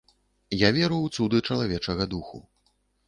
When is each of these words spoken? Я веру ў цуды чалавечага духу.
Я 0.61 0.69
веру 0.77 0.97
ў 1.01 1.07
цуды 1.15 1.43
чалавечага 1.49 2.09
духу. 2.15 2.41